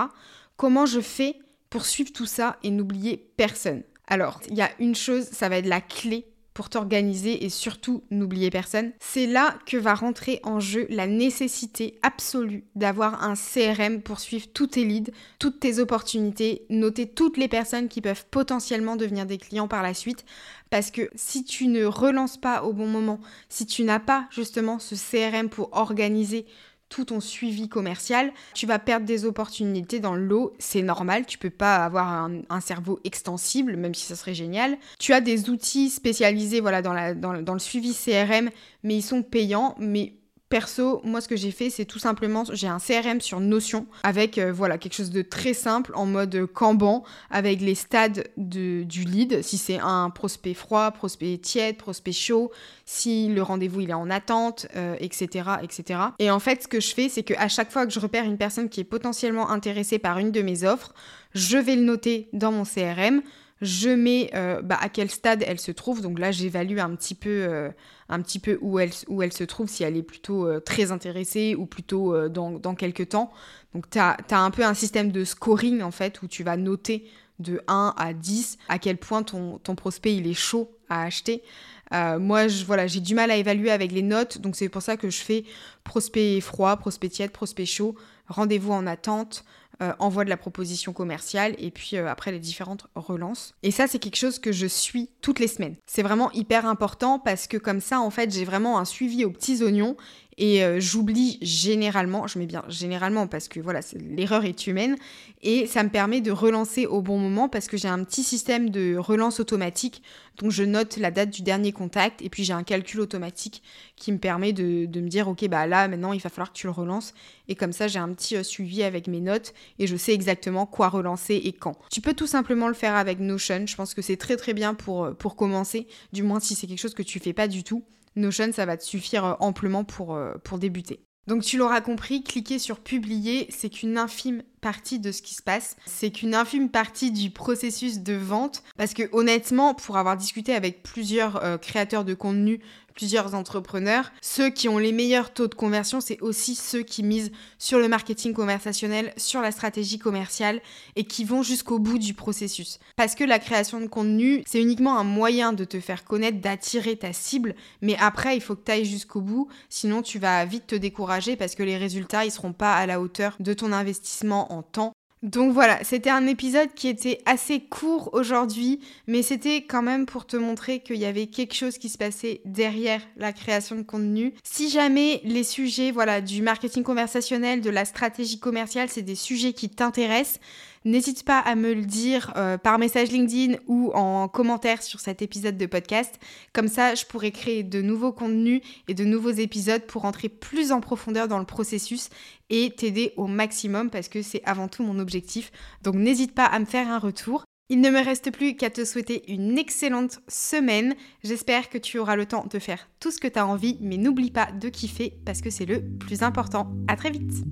comment 0.55 0.85
je 0.85 1.01
fais 1.01 1.35
pour 1.71 1.85
suivre 1.85 2.11
tout 2.13 2.27
ça 2.27 2.57
et 2.61 2.69
n'oublier 2.69 3.31
personne? 3.37 3.81
Alors, 4.05 4.39
il 4.49 4.55
y 4.55 4.61
a 4.61 4.69
une 4.79 4.93
chose, 4.93 5.25
ça 5.31 5.49
va 5.49 5.57
être 5.57 5.65
la 5.65 5.81
clé 5.81 6.27
pour 6.59 6.67
t'organiser 6.69 7.45
et 7.45 7.47
surtout 7.47 8.03
n'oublier 8.11 8.49
personne. 8.49 8.91
C'est 8.99 9.27
là 9.27 9.57
que 9.65 9.77
va 9.77 9.93
rentrer 9.93 10.41
en 10.43 10.59
jeu 10.59 10.87
la 10.89 11.07
nécessité 11.07 11.97
absolue 12.03 12.65
d'avoir 12.75 13.23
un 13.23 13.35
CRM 13.35 14.01
pour 14.01 14.19
suivre 14.19 14.47
tous 14.53 14.67
tes 14.67 14.83
leads, 14.83 15.13
toutes 15.39 15.61
tes 15.61 15.79
opportunités, 15.79 16.65
noter 16.69 17.07
toutes 17.07 17.37
les 17.37 17.47
personnes 17.47 17.87
qui 17.87 18.01
peuvent 18.01 18.25
potentiellement 18.29 18.97
devenir 18.97 19.25
des 19.25 19.37
clients 19.37 19.69
par 19.69 19.83
la 19.83 19.93
suite. 19.93 20.25
Parce 20.69 20.91
que 20.91 21.09
si 21.15 21.45
tu 21.45 21.67
ne 21.67 21.85
relances 21.85 22.35
pas 22.35 22.63
au 22.63 22.73
bon 22.73 22.87
moment, 22.87 23.21
si 23.47 23.65
tu 23.65 23.85
n'as 23.85 23.99
pas 23.99 24.27
justement 24.29 24.79
ce 24.79 24.95
CRM 24.95 25.47
pour 25.47 25.69
organiser 25.71 26.45
tout 26.89 27.05
ton 27.05 27.19
suivi 27.19 27.69
commercial, 27.69 28.31
tu 28.53 28.65
vas 28.65 28.79
perdre 28.79 29.05
des 29.05 29.25
opportunités 29.25 29.99
dans 29.99 30.15
l'eau, 30.15 30.53
c'est 30.59 30.81
normal, 30.81 31.25
tu 31.25 31.37
peux 31.37 31.49
pas 31.49 31.77
avoir 31.77 32.29
un, 32.49 32.61
cerveau 32.61 32.99
extensible, 33.03 33.77
même 33.77 33.95
si 33.95 34.05
ça 34.05 34.15
serait 34.15 34.33
génial. 34.33 34.77
Tu 34.99 35.13
as 35.13 35.21
des 35.21 35.49
outils 35.49 35.89
spécialisés 35.89 36.59
voilà, 36.59 36.81
dans, 36.81 37.15
dans 37.15 37.53
le 37.53 37.59
suivi 37.59 37.93
CRM, 37.93 38.49
mais 38.83 38.95
ils 38.95 39.01
sont 39.01 39.23
payants, 39.23 39.75
mais 39.79 40.13
Perso, 40.49 41.01
moi 41.03 41.21
ce 41.21 41.27
que 41.27 41.35
j'ai 41.35 41.51
fait, 41.51 41.69
c'est 41.69 41.85
tout 41.85 41.99
simplement, 41.99 42.43
j'ai 42.51 42.67
un 42.67 42.79
CRM 42.79 43.21
sur 43.21 43.39
Notion 43.39 43.85
avec 44.01 44.39
euh, 44.39 44.51
voilà 44.51 44.79
quelque 44.79 44.95
chose 44.95 45.11
de 45.11 45.21
très 45.21 45.53
simple 45.53 45.91
en 45.93 46.07
mode 46.07 46.47
Kanban 46.53 47.03
avec 47.29 47.61
les 47.61 47.75
stades 47.75 48.27
de, 48.35 48.83
du 48.83 49.03
lead, 49.03 49.43
si 49.43 49.59
c'est 49.59 49.79
un 49.79 50.09
prospect 50.09 50.55
froid, 50.55 50.89
prospect 50.91 51.37
tiède, 51.37 51.77
prospect 51.77 52.13
chaud, 52.13 52.51
si 52.85 53.27
le 53.27 53.43
rendez-vous 53.43 53.81
il 53.81 53.91
est 53.91 53.93
en 53.93 54.09
attente, 54.09 54.65
etc., 54.99 55.27
euh, 55.49 55.55
etc. 55.61 55.99
Et 56.17 56.31
en 56.31 56.39
fait, 56.39 56.63
ce 56.63 56.67
que 56.67 56.79
je 56.79 56.93
fais, 56.95 57.09
c'est 57.09 57.23
qu'à 57.23 57.47
chaque 57.47 57.71
fois 57.71 57.85
que 57.85 57.93
je 57.93 57.99
repère 57.99 58.25
une 58.25 58.37
personne 58.37 58.69
qui 58.69 58.79
est 58.79 58.85
potentiellement 58.85 59.51
intéressée 59.51 59.99
par 59.99 60.17
une 60.17 60.31
de 60.31 60.41
mes 60.41 60.63
offres, 60.63 60.93
je 61.35 61.57
vais 61.57 61.75
le 61.75 61.83
noter 61.83 62.27
dans 62.33 62.51
mon 62.51 62.63
CRM 62.63 63.21
je 63.61 63.89
mets 63.89 64.31
euh, 64.35 64.61
bah, 64.61 64.77
à 64.79 64.89
quel 64.89 65.09
stade 65.09 65.43
elle 65.45 65.59
se 65.59 65.71
trouve. 65.71 66.01
Donc 66.01 66.19
là, 66.19 66.31
j'évalue 66.31 66.79
un 66.79 66.95
petit 66.95 67.15
peu, 67.15 67.29
euh, 67.29 67.69
un 68.07 68.21
petit 68.21 68.39
peu 68.39 68.57
où, 68.61 68.79
elle, 68.79 68.91
où 69.07 69.21
elle 69.21 69.33
se 69.33 69.43
trouve, 69.43 69.67
si 69.67 69.83
elle 69.83 69.97
est 69.97 70.03
plutôt 70.03 70.47
euh, 70.47 70.59
très 70.59 70.91
intéressée 70.91 71.55
ou 71.55 71.65
plutôt 71.65 72.29
dans, 72.29 72.51
dans, 72.51 72.75
quelques 72.75 73.09
temps. 73.09 73.31
Donc 73.73 73.89
tu 73.89 73.99
as, 73.99 74.17
un 74.31 74.51
peu 74.51 74.63
un 74.63 74.73
système 74.73 75.11
de 75.11 75.23
scoring 75.23 75.81
en 75.81 75.91
fait, 75.91 76.21
où 76.21 76.27
tu 76.27 76.43
vas 76.43 76.57
noter 76.57 77.05
de 77.39 77.61
1 77.67 77.93
à 77.97 78.13
10 78.13 78.57
à 78.67 78.79
quel 78.79 78.97
point 78.97 79.23
ton, 79.23 79.59
ton 79.59 79.75
prospect 79.75 80.15
il 80.15 80.27
est 80.27 80.33
chaud 80.33 80.71
à 80.89 81.03
acheter. 81.03 81.43
moi, 81.91 82.47
voilà, 82.65 82.87
j'ai 82.87 82.99
du 82.99 83.13
mal 83.13 83.31
à 83.31 83.37
évaluer 83.37 83.71
avec 83.71 83.91
les 83.91 84.01
notes, 84.01 84.39
donc 84.39 84.55
c'est 84.55 84.69
pour 84.69 84.81
ça 84.81 84.97
que 84.97 85.09
je 85.09 85.21
fais 85.21 85.43
prospect 85.83 86.41
froid, 86.41 86.75
prospect 86.77 87.09
tiède, 87.09 87.31
prospect 87.31 87.65
chaud, 87.65 87.95
rendez-vous 88.27 88.73
en 88.73 88.87
attente, 88.87 89.45
euh, 89.81 89.93
envoie 89.99 90.25
de 90.25 90.29
la 90.29 90.37
proposition 90.37 90.91
commerciale 90.91 91.55
et 91.57 91.71
puis 91.71 91.95
euh, 91.95 92.09
après 92.09 92.31
les 92.31 92.39
différentes 92.39 92.87
relances. 92.95 93.53
Et 93.63 93.71
ça, 93.71 93.87
c'est 93.87 93.99
quelque 93.99 94.17
chose 94.17 94.37
que 94.37 94.51
je 94.51 94.67
suis 94.67 95.09
toutes 95.21 95.39
les 95.39 95.47
semaines. 95.47 95.75
C'est 95.85 96.03
vraiment 96.03 96.31
hyper 96.31 96.65
important 96.65 97.17
parce 97.17 97.47
que 97.47 97.57
comme 97.57 97.79
ça, 97.79 98.01
en 98.01 98.09
fait, 98.09 98.31
j'ai 98.31 98.43
vraiment 98.43 98.77
un 98.77 98.85
suivi 98.85 99.23
aux 99.23 99.31
petits 99.31 99.63
oignons 99.63 99.95
et 100.39 100.63
euh, 100.63 100.79
j'oublie 100.79 101.37
généralement, 101.41 102.25
je 102.25 102.39
mets 102.39 102.45
bien 102.45 102.63
généralement 102.69 103.27
parce 103.27 103.49
que 103.49 103.59
voilà, 103.59 103.81
l'erreur 104.09 104.45
est 104.45 104.67
humaine, 104.67 104.95
et 105.43 105.67
ça 105.67 105.83
me 105.83 105.89
permet 105.89 106.21
de 106.21 106.31
relancer 106.31 106.85
au 106.85 107.01
bon 107.01 107.19
moment 107.19 107.49
parce 107.49 107.67
que 107.67 107.75
j'ai 107.75 107.89
un 107.89 108.03
petit 108.05 108.23
système 108.23 108.69
de 108.69 108.95
relance 108.95 109.41
automatique, 109.41 110.01
donc 110.37 110.51
je 110.51 110.63
note 110.63 110.95
la 110.95 111.11
date 111.11 111.29
du 111.29 111.41
dernier 111.41 111.73
contact, 111.73 112.21
et 112.21 112.29
puis 112.29 112.45
j'ai 112.45 112.53
un 112.53 112.63
calcul 112.63 113.01
automatique 113.01 113.61
qui 113.97 114.13
me 114.13 114.17
permet 114.17 114.53
de, 114.53 114.87
me 114.87 115.09
dire, 115.09 115.27
ok, 115.27 115.45
bah 115.49 115.67
là 115.67 115.89
maintenant 115.89 116.13
il 116.13 116.21
va 116.21 116.29
falloir 116.29 116.53
que 116.53 116.57
tu 116.57 116.67
le 116.67 116.71
relances, 116.71 117.13
et 117.49 117.55
comme 117.55 117.73
ça 117.73 117.89
j'ai 117.89 117.99
un 117.99 118.13
petit 118.13 118.37
euh, 118.37 118.43
suivi 118.43 118.81
avec 118.81 119.07
mes 119.07 119.19
notes, 119.19 119.53
et 119.77 119.87
je 119.87 119.97
sais 119.97 120.13
exactement 120.13 120.65
quoi 120.65 120.87
relancer 120.87 121.35
et 121.35 121.51
quand. 121.51 121.77
Tu 121.91 121.99
peux 121.99 122.13
tout 122.13 122.27
simplement 122.27 122.69
le 122.69 122.73
faire 122.73 122.95
avec 122.95 123.19
Notion, 123.19 123.67
je 123.67 123.75
pense 123.75 123.93
que 123.93 124.01
c'est 124.01 124.17
très 124.17 124.37
très 124.37 124.53
bien 124.53 124.73
pour, 124.73 125.03
euh, 125.03 125.13
pour 125.13 125.35
commencer, 125.35 125.85
du 126.13 126.23
moins 126.23 126.39
si 126.39 126.55
c'est 126.55 126.65
quelque 126.65 126.79
chose 126.79 126.93
que 126.93 127.03
tu 127.03 127.19
fais 127.19 127.33
pas 127.33 127.49
du 127.49 127.65
tout. 127.65 127.83
Notion, 128.15 128.51
ça 128.51 128.65
va 128.65 128.77
te 128.77 128.83
suffire 128.83 129.25
euh, 129.25 129.33
amplement 129.39 129.83
pour, 129.83 130.15
euh, 130.15 130.33
pour 130.43 130.59
débuter. 130.59 131.05
Donc 131.29 131.43
tu 131.43 131.57
l'auras 131.57 131.81
compris, 131.81 132.23
cliquer 132.23 132.57
sur 132.57 132.79
publier, 132.79 133.45
c'est 133.51 133.69
qu'une 133.69 133.99
infime 133.99 134.41
partie 134.61 134.97
de 134.97 135.11
ce 135.11 135.21
qui 135.21 135.35
se 135.35 135.43
passe. 135.43 135.75
C'est 135.85 136.09
qu'une 136.09 136.33
infime 136.33 136.69
partie 136.69 137.11
du 137.11 137.29
processus 137.29 137.99
de 137.99 138.15
vente. 138.15 138.63
Parce 138.77 138.95
que 138.95 139.03
honnêtement, 139.11 139.75
pour 139.75 139.97
avoir 139.97 140.17
discuté 140.17 140.55
avec 140.55 140.81
plusieurs 140.81 141.43
euh, 141.43 141.57
créateurs 141.59 142.03
de 142.03 142.15
contenu 142.15 142.61
plusieurs 142.99 143.33
entrepreneurs. 143.33 144.11
Ceux 144.21 144.49
qui 144.49 144.67
ont 144.67 144.77
les 144.77 144.91
meilleurs 144.91 145.33
taux 145.33 145.47
de 145.47 145.55
conversion, 145.55 146.01
c'est 146.01 146.19
aussi 146.19 146.53
ceux 146.53 146.81
qui 146.81 147.01
misent 147.01 147.31
sur 147.57 147.79
le 147.79 147.87
marketing 147.87 148.33
conversationnel, 148.33 149.13
sur 149.15 149.39
la 149.39 149.51
stratégie 149.51 149.99
commerciale 149.99 150.59
et 150.97 151.05
qui 151.05 151.23
vont 151.23 151.41
jusqu'au 151.41 151.79
bout 151.79 151.97
du 151.97 152.13
processus. 152.13 152.77
Parce 152.97 153.15
que 153.15 153.23
la 153.23 153.39
création 153.39 153.79
de 153.79 153.87
contenu, 153.87 154.43
c'est 154.45 154.61
uniquement 154.61 154.99
un 154.99 155.05
moyen 155.05 155.53
de 155.53 155.63
te 155.63 155.79
faire 155.79 156.03
connaître, 156.03 156.41
d'attirer 156.41 156.97
ta 156.97 157.13
cible, 157.13 157.55
mais 157.81 157.95
après, 158.01 158.35
il 158.35 158.41
faut 158.41 158.57
que 158.57 158.65
tu 158.65 158.71
ailles 158.73 158.83
jusqu'au 158.83 159.21
bout, 159.21 159.47
sinon 159.69 160.01
tu 160.01 160.19
vas 160.19 160.43
vite 160.43 160.67
te 160.67 160.75
décourager 160.75 161.37
parce 161.37 161.55
que 161.55 161.63
les 161.63 161.77
résultats, 161.77 162.25
ils 162.25 162.31
seront 162.31 162.51
pas 162.51 162.75
à 162.75 162.85
la 162.85 162.99
hauteur 162.99 163.37
de 163.39 163.53
ton 163.53 163.71
investissement 163.71 164.51
en 164.51 164.61
temps 164.61 164.91
donc 165.21 165.51
voilà, 165.51 165.83
c'était 165.83 166.09
un 166.09 166.27
épisode 166.27 166.73
qui 166.73 166.87
était 166.87 167.19
assez 167.25 167.59
court 167.59 168.09
aujourd'hui, 168.13 168.79
mais 169.05 169.21
c'était 169.21 169.63
quand 169.63 169.81
même 169.81 170.05
pour 170.05 170.25
te 170.25 170.37
montrer 170.37 170.79
qu'il 170.79 170.95
y 170.95 171.05
avait 171.05 171.27
quelque 171.27 171.53
chose 171.53 171.77
qui 171.77 171.89
se 171.89 171.97
passait 171.97 172.39
derrière 172.45 173.01
la 173.17 173.33
création 173.33 173.75
de 173.75 173.81
contenu. 173.81 174.33
Si 174.45 174.69
jamais 174.69 175.19
les 175.25 175.43
sujets 175.43 175.91
voilà, 175.91 176.21
du 176.21 176.41
marketing 176.41 176.83
conversationnel, 176.83 177.59
de 177.59 177.69
la 177.69 177.83
stratégie 177.83 178.39
commerciale, 178.39 178.87
c'est 178.87 179.01
des 179.01 179.15
sujets 179.15 179.51
qui 179.51 179.69
t'intéressent, 179.69 180.39
N'hésite 180.85 181.23
pas 181.23 181.39
à 181.39 181.55
me 181.55 181.73
le 181.73 181.85
dire 181.85 182.33
euh, 182.37 182.57
par 182.57 182.79
message 182.79 183.11
LinkedIn 183.11 183.57
ou 183.67 183.91
en 183.93 184.27
commentaire 184.27 184.81
sur 184.81 184.99
cet 184.99 185.21
épisode 185.21 185.57
de 185.57 185.65
podcast. 185.65 186.19
Comme 186.53 186.67
ça, 186.67 186.95
je 186.95 187.05
pourrai 187.05 187.31
créer 187.31 187.63
de 187.63 187.81
nouveaux 187.81 188.13
contenus 188.13 188.61
et 188.87 188.93
de 188.93 189.03
nouveaux 189.03 189.31
épisodes 189.31 189.85
pour 189.85 190.05
entrer 190.05 190.29
plus 190.29 190.71
en 190.71 190.79
profondeur 190.79 191.27
dans 191.27 191.39
le 191.39 191.45
processus 191.45 192.09
et 192.49 192.71
t'aider 192.75 193.13
au 193.17 193.27
maximum 193.27 193.89
parce 193.89 194.07
que 194.07 194.21
c'est 194.21 194.41
avant 194.45 194.67
tout 194.67 194.83
mon 194.83 194.99
objectif. 194.99 195.51
Donc 195.83 195.95
n'hésite 195.95 196.33
pas 196.33 196.45
à 196.45 196.59
me 196.59 196.65
faire 196.65 196.89
un 196.89 196.99
retour. 196.99 197.43
Il 197.71 197.81
ne 197.81 197.91
me 197.91 198.03
reste 198.03 198.31
plus 198.31 198.55
qu'à 198.55 198.71
te 198.71 198.83
souhaiter 198.83 199.31
une 199.31 199.59
excellente 199.59 200.21
semaine. 200.27 200.95
J'espère 201.23 201.69
que 201.69 201.77
tu 201.77 201.99
auras 201.99 202.15
le 202.15 202.25
temps 202.25 202.47
de 202.49 202.57
faire 202.57 202.89
tout 202.99 203.11
ce 203.11 203.19
que 203.19 203.27
tu 203.27 203.37
as 203.37 203.45
envie, 203.45 203.77
mais 203.79 203.97
n'oublie 203.97 204.31
pas 204.31 204.51
de 204.51 204.69
kiffer 204.69 205.13
parce 205.23 205.41
que 205.41 205.51
c'est 205.51 205.65
le 205.65 205.83
plus 205.99 206.23
important. 206.23 206.71
À 206.87 206.95
très 206.95 207.11
vite! 207.11 207.43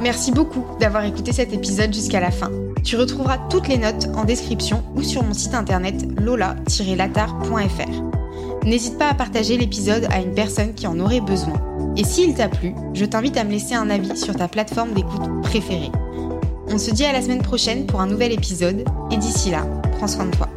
Merci 0.00 0.30
beaucoup 0.30 0.64
d'avoir 0.78 1.04
écouté 1.04 1.32
cet 1.32 1.52
épisode 1.52 1.92
jusqu'à 1.92 2.20
la 2.20 2.30
fin. 2.30 2.50
Tu 2.84 2.96
retrouveras 2.96 3.38
toutes 3.50 3.66
les 3.66 3.78
notes 3.78 4.06
en 4.14 4.24
description 4.24 4.84
ou 4.94 5.02
sur 5.02 5.24
mon 5.24 5.34
site 5.34 5.54
internet 5.54 5.96
lola-latar.fr. 6.20 8.08
N'hésite 8.64 8.96
pas 8.96 9.08
à 9.08 9.14
partager 9.14 9.56
l'épisode 9.56 10.06
à 10.10 10.20
une 10.20 10.34
personne 10.34 10.74
qui 10.74 10.86
en 10.86 11.00
aurait 11.00 11.20
besoin. 11.20 11.60
Et 11.96 12.04
s'il 12.04 12.34
t'a 12.34 12.48
plu, 12.48 12.74
je 12.94 13.04
t'invite 13.04 13.36
à 13.36 13.44
me 13.44 13.50
laisser 13.50 13.74
un 13.74 13.90
avis 13.90 14.16
sur 14.16 14.36
ta 14.36 14.46
plateforme 14.46 14.92
d'écoute 14.92 15.42
préférée. 15.42 15.90
On 16.68 16.78
se 16.78 16.92
dit 16.92 17.04
à 17.04 17.12
la 17.12 17.22
semaine 17.22 17.42
prochaine 17.42 17.86
pour 17.86 18.00
un 18.00 18.06
nouvel 18.06 18.32
épisode 18.32 18.84
et 19.10 19.16
d'ici 19.16 19.50
là, 19.50 19.66
prends 19.96 20.06
soin 20.06 20.26
de 20.26 20.30
toi. 20.36 20.47